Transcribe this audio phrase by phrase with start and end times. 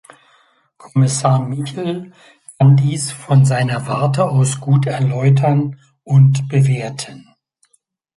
[0.77, 2.11] Kommissar Michel
[2.57, 7.27] kann dies von seiner Warte aus gut erläutern und bewerten.